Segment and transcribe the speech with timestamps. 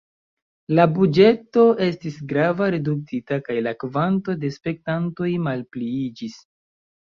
[0.77, 6.45] La buĝeto estis grave reduktita kaj la kvanto de spektantoj malpliiĝis.